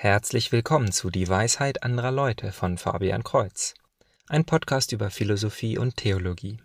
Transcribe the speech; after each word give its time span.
Herzlich 0.00 0.52
willkommen 0.52 0.92
zu 0.92 1.10
Die 1.10 1.26
Weisheit 1.28 1.82
anderer 1.82 2.12
Leute 2.12 2.52
von 2.52 2.78
Fabian 2.78 3.24
Kreuz, 3.24 3.74
ein 4.28 4.44
Podcast 4.44 4.92
über 4.92 5.10
Philosophie 5.10 5.76
und 5.76 5.96
Theologie. 5.96 6.58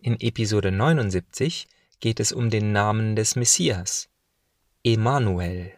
In 0.00 0.18
Episode 0.18 0.72
79 0.72 1.68
geht 2.00 2.18
es 2.18 2.32
um 2.32 2.50
den 2.50 2.72
Namen 2.72 3.14
des 3.14 3.36
Messias, 3.36 4.08
Emanuel. 4.82 5.70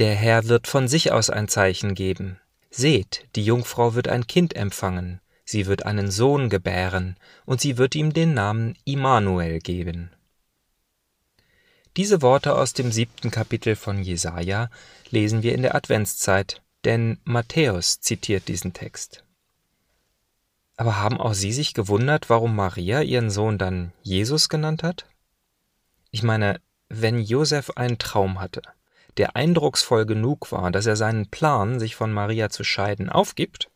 Der 0.00 0.16
Herr 0.16 0.48
wird 0.48 0.66
von 0.66 0.88
sich 0.88 1.12
aus 1.12 1.30
ein 1.30 1.46
Zeichen 1.46 1.94
geben. 1.94 2.40
Seht, 2.70 3.28
die 3.36 3.44
Jungfrau 3.44 3.94
wird 3.94 4.08
ein 4.08 4.26
Kind 4.26 4.56
empfangen 4.56 5.20
sie 5.44 5.66
wird 5.66 5.86
einen 5.86 6.10
Sohn 6.10 6.48
gebären, 6.48 7.16
und 7.44 7.60
sie 7.60 7.78
wird 7.78 7.94
ihm 7.94 8.12
den 8.12 8.34
Namen 8.34 8.76
Immanuel 8.84 9.60
geben. 9.60 10.10
Diese 11.96 12.22
Worte 12.22 12.56
aus 12.56 12.72
dem 12.72 12.90
siebten 12.90 13.30
Kapitel 13.30 13.76
von 13.76 14.02
Jesaja 14.02 14.68
lesen 15.10 15.42
wir 15.42 15.54
in 15.54 15.62
der 15.62 15.76
Adventszeit, 15.76 16.60
denn 16.84 17.18
Matthäus 17.24 18.00
zitiert 18.00 18.48
diesen 18.48 18.72
Text. 18.72 19.24
Aber 20.76 20.96
haben 20.96 21.20
auch 21.20 21.34
Sie 21.34 21.52
sich 21.52 21.72
gewundert, 21.72 22.30
warum 22.30 22.56
Maria 22.56 23.00
ihren 23.02 23.30
Sohn 23.30 23.58
dann 23.58 23.92
Jesus 24.02 24.48
genannt 24.48 24.82
hat? 24.82 25.06
Ich 26.10 26.24
meine, 26.24 26.60
wenn 26.88 27.20
Josef 27.20 27.70
einen 27.70 27.98
Traum 27.98 28.40
hatte, 28.40 28.62
der 29.16 29.36
eindrucksvoll 29.36 30.04
genug 30.04 30.50
war, 30.50 30.72
dass 30.72 30.86
er 30.86 30.96
seinen 30.96 31.28
Plan, 31.28 31.78
sich 31.78 31.94
von 31.94 32.12
Maria 32.12 32.50
zu 32.50 32.64
scheiden, 32.64 33.08
aufgibt, 33.08 33.70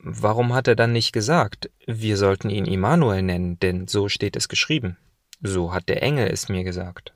Warum 0.00 0.54
hat 0.54 0.68
er 0.68 0.76
dann 0.76 0.92
nicht 0.92 1.12
gesagt, 1.12 1.70
wir 1.86 2.16
sollten 2.16 2.50
ihn 2.50 2.66
Immanuel 2.66 3.22
nennen, 3.22 3.58
denn 3.58 3.88
so 3.88 4.08
steht 4.08 4.36
es 4.36 4.48
geschrieben? 4.48 4.96
So 5.42 5.72
hat 5.72 5.88
der 5.88 6.02
Engel 6.02 6.28
es 6.28 6.48
mir 6.48 6.62
gesagt. 6.62 7.14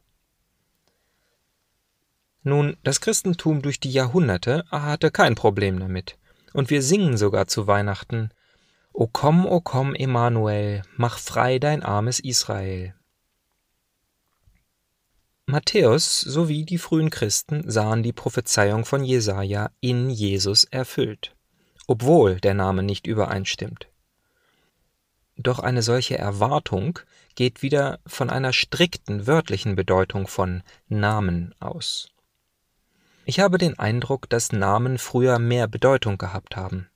Nun, 2.42 2.76
das 2.82 3.00
Christentum 3.00 3.62
durch 3.62 3.78
die 3.78 3.92
Jahrhunderte 3.92 4.64
hatte 4.70 5.12
kein 5.12 5.36
Problem 5.36 5.78
damit. 5.78 6.18
Und 6.52 6.70
wir 6.70 6.82
singen 6.82 7.16
sogar 7.16 7.46
zu 7.46 7.68
Weihnachten 7.68 8.30
O 8.92 9.06
komm, 9.06 9.46
o 9.46 9.60
komm, 9.60 9.94
Emmanuel, 9.94 10.82
mach 10.96 11.18
frei 11.18 11.58
dein 11.58 11.82
armes 11.82 12.18
Israel. 12.20 12.94
Matthäus 15.46 16.20
sowie 16.20 16.64
die 16.64 16.78
frühen 16.78 17.10
Christen 17.10 17.70
sahen 17.70 18.02
die 18.02 18.12
Prophezeiung 18.12 18.84
von 18.84 19.02
Jesaja 19.02 19.70
in 19.80 20.10
Jesus 20.10 20.64
erfüllt 20.64 21.34
obwohl 21.86 22.40
der 22.40 22.54
Name 22.54 22.82
nicht 22.82 23.06
übereinstimmt. 23.06 23.88
Doch 25.36 25.58
eine 25.58 25.82
solche 25.82 26.18
Erwartung 26.18 26.98
geht 27.34 27.62
wieder 27.62 27.98
von 28.06 28.30
einer 28.30 28.52
strikten 28.52 29.26
wörtlichen 29.26 29.74
Bedeutung 29.74 30.26
von 30.26 30.62
Namen 30.88 31.54
aus. 31.58 32.10
Ich 33.24 33.40
habe 33.40 33.58
den 33.58 33.78
Eindruck, 33.78 34.28
dass 34.28 34.52
Namen 34.52 34.98
früher 34.98 35.38
mehr 35.38 35.68
Bedeutung 35.68 36.18
gehabt 36.18 36.56
haben. 36.56 36.88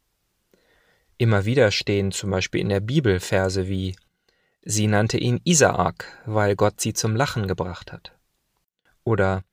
Immer 1.19 1.45
wieder 1.45 1.71
stehen 1.71 2.13
zum 2.13 2.31
Beispiel 2.31 2.61
in 2.61 2.69
der 2.69 2.81
Bibel 2.81 3.21
Verse 3.21 3.69
wie 3.69 3.97
Sie 4.69 4.89
nannte 4.89 5.17
ihn 5.17 5.41
Isaak, 5.45 6.21
weil 6.27 6.57
Gott 6.57 6.81
sie 6.81 6.93
zum 6.93 7.15
Lachen 7.15 7.47
gebracht 7.47 7.93
hat. 7.93 8.13
Oder 9.05 9.45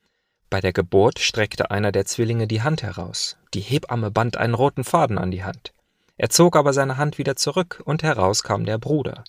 bei 0.54 0.62
der 0.62 0.72
Geburt 0.72 1.18
streckte 1.18 1.72
einer 1.72 1.92
der 1.92 2.06
Zwillinge 2.06 2.46
die 2.46 2.62
Hand 2.62 2.84
heraus. 2.84 3.38
Die 3.56 3.60
Hebamme 3.60 4.12
band 4.12 4.38
einen 4.38 4.54
roten 4.54 4.84
Faden 4.84 5.18
an 5.18 5.32
die 5.32 5.44
Hand. 5.44 5.74
Er 6.16 6.30
zog 6.30 6.56
aber 6.56 6.74
seine 6.74 6.98
Hand 6.98 7.18
wieder 7.18 7.36
zurück, 7.36 7.82
und 7.86 8.04
heraus 8.04 8.44
kam 8.44 8.64
der 8.64 8.78
Bruder. 8.78 9.24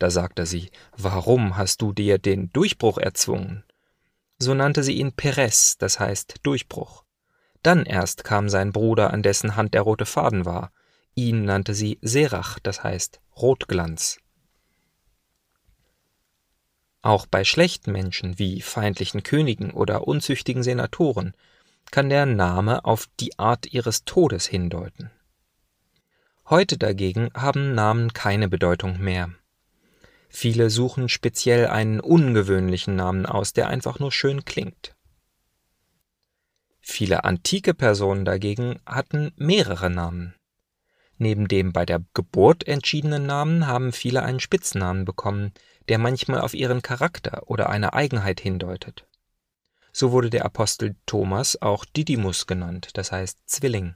Da 0.00 0.10
sagte 0.10 0.44
sie, 0.44 0.72
Warum 0.96 1.56
hast 1.56 1.82
du 1.82 1.92
dir 1.92 2.18
den 2.18 2.52
Durchbruch 2.52 2.98
erzwungen? 2.98 3.62
So 4.40 4.54
nannte 4.54 4.82
sie 4.82 4.94
ihn 4.94 5.12
Perez, 5.12 5.78
das 5.78 6.00
heißt 6.00 6.38
Durchbruch. 6.42 7.04
Dann 7.62 7.86
erst 7.86 8.24
kam 8.24 8.48
sein 8.48 8.72
Bruder, 8.72 9.12
an 9.12 9.22
dessen 9.22 9.54
Hand 9.54 9.72
der 9.72 9.82
rote 9.82 10.04
Faden 10.04 10.46
war. 10.46 10.72
Ihn 11.14 11.44
nannte 11.44 11.74
sie 11.74 12.00
Serach, 12.02 12.58
das 12.58 12.82
heißt 12.82 13.20
Rotglanz. 13.36 14.18
Auch 17.06 17.26
bei 17.26 17.44
schlechten 17.44 17.92
Menschen 17.92 18.40
wie 18.40 18.60
feindlichen 18.60 19.22
Königen 19.22 19.70
oder 19.70 20.08
unzüchtigen 20.08 20.64
Senatoren 20.64 21.34
kann 21.92 22.08
der 22.08 22.26
Name 22.26 22.84
auf 22.84 23.08
die 23.20 23.38
Art 23.38 23.72
ihres 23.72 24.04
Todes 24.04 24.44
hindeuten. 24.44 25.12
Heute 26.50 26.76
dagegen 26.76 27.30
haben 27.32 27.76
Namen 27.76 28.12
keine 28.12 28.48
Bedeutung 28.48 28.98
mehr. 28.98 29.30
Viele 30.28 30.68
suchen 30.68 31.08
speziell 31.08 31.68
einen 31.68 32.00
ungewöhnlichen 32.00 32.96
Namen 32.96 33.24
aus, 33.24 33.52
der 33.52 33.68
einfach 33.68 34.00
nur 34.00 34.10
schön 34.10 34.44
klingt. 34.44 34.96
Viele 36.80 37.22
antike 37.22 37.72
Personen 37.72 38.24
dagegen 38.24 38.80
hatten 38.84 39.30
mehrere 39.36 39.90
Namen. 39.90 40.34
Neben 41.18 41.48
dem 41.48 41.72
bei 41.72 41.86
der 41.86 42.02
Geburt 42.14 42.66
entschiedenen 42.66 43.26
Namen 43.26 43.66
haben 43.66 43.92
viele 43.92 44.22
einen 44.22 44.40
Spitznamen 44.40 45.04
bekommen, 45.04 45.52
der 45.88 45.98
manchmal 45.98 46.40
auf 46.40 46.54
ihren 46.54 46.82
Charakter 46.82 47.44
oder 47.46 47.70
eine 47.70 47.94
Eigenheit 47.94 48.40
hindeutet. 48.40 49.06
So 49.92 50.12
wurde 50.12 50.28
der 50.28 50.44
Apostel 50.44 50.94
Thomas 51.06 51.60
auch 51.62 51.84
Didymus 51.86 52.46
genannt, 52.46 52.90
das 52.94 53.12
heißt 53.12 53.38
Zwilling. 53.46 53.94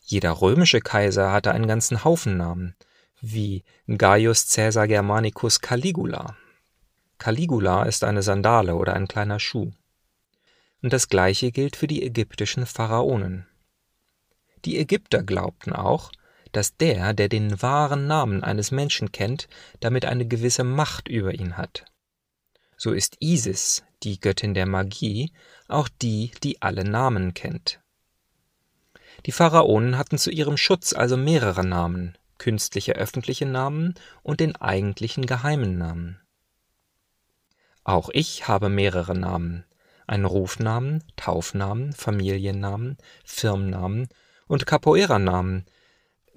Jeder 0.00 0.40
römische 0.40 0.80
Kaiser 0.80 1.32
hatte 1.32 1.52
einen 1.52 1.68
ganzen 1.68 2.04
Haufen 2.04 2.36
Namen, 2.36 2.74
wie 3.20 3.62
Gaius 3.86 4.50
Caesar 4.50 4.88
Germanicus 4.88 5.60
Caligula. 5.60 6.36
Caligula 7.18 7.84
ist 7.84 8.04
eine 8.04 8.22
Sandale 8.22 8.74
oder 8.74 8.94
ein 8.94 9.08
kleiner 9.08 9.38
Schuh. 9.38 9.70
Und 10.82 10.92
das 10.92 11.08
gleiche 11.08 11.52
gilt 11.52 11.76
für 11.76 11.86
die 11.86 12.02
ägyptischen 12.02 12.66
Pharaonen. 12.66 13.46
Die 14.64 14.78
Ägypter 14.78 15.22
glaubten 15.22 15.72
auch, 15.72 16.10
dass 16.52 16.76
der, 16.76 17.12
der 17.12 17.28
den 17.28 17.60
wahren 17.62 18.06
Namen 18.06 18.42
eines 18.42 18.70
Menschen 18.70 19.12
kennt, 19.12 19.48
damit 19.80 20.04
eine 20.04 20.26
gewisse 20.26 20.64
Macht 20.64 21.08
über 21.08 21.34
ihn 21.34 21.56
hat. 21.56 21.84
So 22.76 22.92
ist 22.92 23.16
Isis, 23.20 23.84
die 24.02 24.20
Göttin 24.20 24.54
der 24.54 24.66
Magie, 24.66 25.32
auch 25.68 25.88
die, 25.88 26.30
die 26.42 26.62
alle 26.62 26.84
Namen 26.84 27.34
kennt. 27.34 27.80
Die 29.26 29.32
Pharaonen 29.32 29.96
hatten 29.96 30.18
zu 30.18 30.30
ihrem 30.30 30.56
Schutz 30.56 30.92
also 30.92 31.16
mehrere 31.16 31.64
Namen, 31.64 32.16
künstliche 32.38 32.94
öffentliche 32.94 33.46
Namen 33.46 33.94
und 34.22 34.40
den 34.40 34.56
eigentlichen 34.56 35.26
geheimen 35.26 35.78
Namen. 35.78 36.20
Auch 37.84 38.10
ich 38.12 38.48
habe 38.48 38.68
mehrere 38.68 39.16
Namen, 39.16 39.64
einen 40.06 40.24
Rufnamen, 40.24 41.04
Taufnamen, 41.16 41.92
Familiennamen, 41.92 42.98
Firmennamen 43.24 44.08
und 44.46 44.66
Capoeira-Namen, 44.66 45.64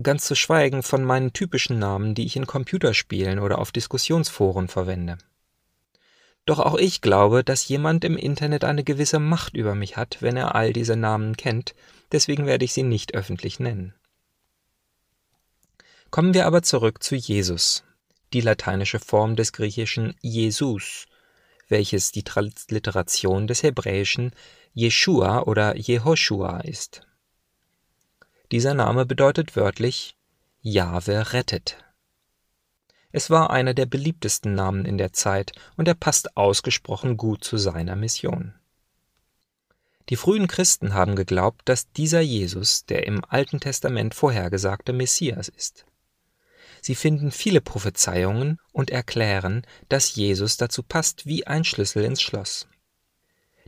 ganz 0.02 0.26
zu 0.26 0.36
schweigen 0.36 0.84
von 0.84 1.04
meinen 1.04 1.34
typischen 1.34 1.80
Namen, 1.80 2.16
die 2.16 2.26
ich 2.26 2.36
in 2.36 2.48
Computerspielen 2.48 3.40
oder 3.40 3.60
auf 3.60 3.72
Diskussionsforen 3.72 4.68
verwende. 4.68 5.18
Doch 6.46 6.60
auch 6.60 6.76
ich 6.76 7.02
glaube, 7.02 7.44
dass 7.44 7.68
jemand 7.68 8.06
im 8.06 8.16
Internet 8.16 8.64
eine 8.64 8.84
gewisse 8.84 9.20
Macht 9.20 9.56
über 9.56 9.76
mich 9.76 9.98
hat, 9.98 10.18
wenn 10.22 10.38
er 10.38 10.56
all 10.56 10.72
diese 10.72 10.96
Namen 10.96 11.36
kennt, 11.36 11.76
deswegen 12.12 12.46
werde 12.46 12.64
ich 12.64 12.74
sie 12.74 12.84
nicht 12.84 13.16
öffentlich 13.16 13.60
nennen. 13.60 13.94
Kommen 16.10 16.34
wir 16.34 16.46
aber 16.46 16.64
zurück 16.64 17.04
zu 17.04 17.16
Jesus, 17.16 17.84
die 18.32 18.40
lateinische 18.40 19.00
Form 19.00 19.36
des 19.36 19.52
griechischen 19.52 20.16
Jesus, 20.22 21.06
welches 21.68 22.14
die 22.14 22.24
Transliteration 22.24 23.48
des 23.48 23.64
hebräischen 23.64 24.32
Jeshua 24.74 25.42
oder 25.42 25.76
Jehoshua 25.76 26.62
ist. 26.62 27.07
Dieser 28.52 28.74
Name 28.74 29.06
bedeutet 29.06 29.58
wörtlich 29.58 30.16
Jahwe 30.62 31.34
rettet. 31.34 31.84
Es 33.12 33.30
war 33.30 33.50
einer 33.50 33.74
der 33.74 33.86
beliebtesten 33.86 34.54
Namen 34.54 34.86
in 34.86 34.98
der 34.98 35.12
Zeit 35.12 35.52
und 35.76 35.88
er 35.88 35.96
passt 35.96 36.38
ausgesprochen 36.38 37.18
gut 37.18 37.44
zu 37.44 37.58
seiner 37.58 37.96
Mission. 37.96 38.54
Die 40.10 40.16
frühen 40.16 40.48
Christen 40.48 40.94
haben 40.94 41.18
geglaubt, 41.18 41.64
dass 41.66 41.92
dieser 41.92 42.22
Jesus 42.22 42.86
der 42.86 43.06
im 43.06 43.26
Alten 43.26 43.60
Testament 43.60 44.16
vorhergesagte 44.16 44.94
Messias 44.94 45.50
ist. 45.50 45.86
Sie 46.82 46.96
finden 46.96 47.32
viele 47.32 47.60
Prophezeiungen 47.60 48.60
und 48.72 48.92
erklären, 48.92 49.64
dass 49.90 50.16
Jesus 50.16 50.56
dazu 50.56 50.84
passt 50.84 51.26
wie 51.26 51.46
ein 51.46 51.66
Schlüssel 51.66 52.06
ins 52.06 52.22
Schloss. 52.22 52.68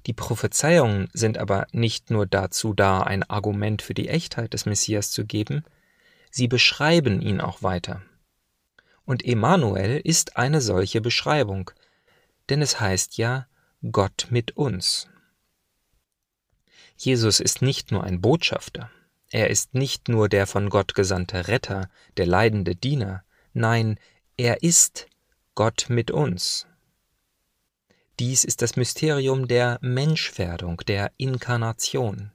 Die 0.09 0.13
Prophezeiungen 0.13 1.07
sind 1.13 1.37
aber 1.37 1.67
nicht 1.71 2.09
nur 2.09 2.25
dazu 2.25 2.73
da, 2.73 3.01
ein 3.01 3.21
Argument 3.21 3.83
für 3.83 3.93
die 3.93 4.09
Echtheit 4.09 4.55
des 4.55 4.65
Messias 4.65 5.11
zu 5.11 5.23
geben, 5.23 5.63
sie 6.31 6.47
beschreiben 6.47 7.21
ihn 7.21 7.39
auch 7.39 7.61
weiter. 7.61 8.01
Und 9.05 9.23
Emanuel 9.23 10.01
ist 10.03 10.35
eine 10.35 10.61
solche 10.61 10.99
Beschreibung, 10.99 11.69
denn 12.49 12.63
es 12.63 12.79
heißt 12.79 13.17
ja 13.17 13.45
Gott 13.91 14.25
mit 14.31 14.57
uns. 14.57 15.07
Jesus 16.97 17.39
ist 17.39 17.61
nicht 17.61 17.91
nur 17.91 18.03
ein 18.03 18.19
Botschafter, 18.19 18.89
Er 19.29 19.51
ist 19.51 19.75
nicht 19.75 20.09
nur 20.09 20.27
der 20.27 20.47
von 20.47 20.71
Gott 20.71 20.95
gesandte 20.95 21.47
Retter, 21.47 21.87
der 22.17 22.25
leidende 22.25 22.75
Diener, 22.75 23.23
nein, 23.53 23.99
er 24.37 24.63
ist 24.63 25.05
Gott 25.53 25.85
mit 25.87 26.09
uns. 26.09 26.65
Dies 28.19 28.43
ist 28.43 28.61
das 28.61 28.75
Mysterium 28.75 29.47
der 29.47 29.79
Menschwerdung, 29.81 30.81
der 30.85 31.13
Inkarnation. 31.15 32.31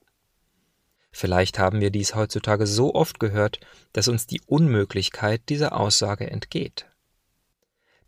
Vielleicht 1.12 1.58
haben 1.58 1.82
wir 1.82 1.90
dies 1.90 2.14
heutzutage 2.14 2.66
so 2.66 2.94
oft 2.94 3.20
gehört, 3.20 3.60
dass 3.92 4.08
uns 4.08 4.26
die 4.26 4.40
Unmöglichkeit 4.46 5.42
dieser 5.50 5.76
Aussage 5.78 6.30
entgeht. 6.30 6.86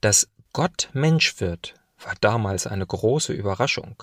Dass 0.00 0.28
Gott 0.54 0.88
Mensch 0.94 1.38
wird, 1.38 1.74
war 1.98 2.14
damals 2.22 2.66
eine 2.66 2.86
große 2.86 3.34
Überraschung. 3.34 4.02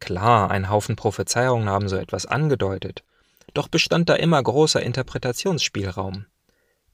Klar, 0.00 0.50
ein 0.50 0.70
Haufen 0.70 0.96
Prophezeiungen 0.96 1.68
haben 1.68 1.90
so 1.90 1.96
etwas 1.96 2.24
angedeutet, 2.24 3.04
doch 3.52 3.68
bestand 3.68 4.08
da 4.08 4.14
immer 4.14 4.42
großer 4.42 4.82
Interpretationsspielraum, 4.82 6.24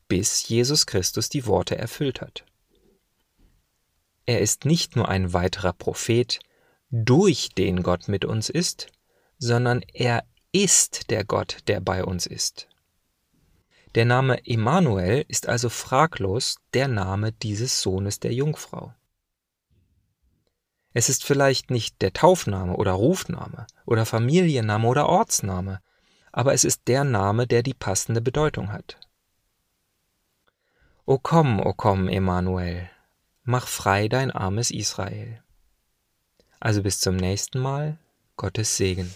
bis 0.08 0.49
Jesus 0.49 0.87
Christus 0.87 1.29
die 1.29 1.47
Worte 1.47 1.79
erfüllt 1.79 2.20
hat. 2.20 2.44
Er 4.26 4.40
ist 4.40 4.64
nicht 4.64 4.96
nur 4.96 5.08
ein 5.08 5.32
weiterer 5.32 5.72
Prophet, 5.72 6.40
durch 6.90 7.48
den 7.56 7.82
Gott 7.82 8.08
mit 8.08 8.24
uns 8.24 8.50
ist, 8.50 8.88
sondern 9.38 9.82
er 9.92 10.24
ist 10.52 11.10
der 11.10 11.24
Gott, 11.24 11.58
der 11.66 11.80
bei 11.80 12.04
uns 12.04 12.26
ist. 12.26 12.69
Der 13.94 14.04
Name 14.04 14.46
Emmanuel 14.46 15.24
ist 15.28 15.48
also 15.48 15.69
fraglos 15.69 16.58
der 16.74 16.88
Name 16.88 17.32
dieses 17.32 17.80
Sohnes 17.82 18.20
der 18.20 18.32
Jungfrau. 18.32 18.94
Es 20.94 21.08
ist 21.08 21.24
vielleicht 21.24 21.70
nicht 21.70 22.00
der 22.02 22.12
Taufname 22.12 22.76
oder 22.76 22.92
Rufname 22.92 23.66
oder 23.86 24.04
Familienname 24.04 24.86
oder 24.86 25.08
Ortsname, 25.08 25.80
aber 26.30 26.52
es 26.52 26.64
ist 26.64 26.88
der 26.88 27.04
Name, 27.04 27.46
der 27.46 27.62
die 27.62 27.74
passende 27.74 28.20
Bedeutung 28.20 28.72
hat. 28.72 28.98
O 31.06 31.19
komm, 31.19 31.60
o 31.60 31.72
komm, 31.74 32.08
Emanuel, 32.08 32.90
mach 33.44 33.67
frei 33.67 34.09
dein 34.09 34.31
armes 34.31 34.71
Israel. 34.71 35.43
Also 36.61 36.83
bis 36.83 37.00
zum 37.00 37.17
nächsten 37.17 37.59
Mal, 37.59 37.99
Gottes 38.37 38.77
Segen. 38.77 39.12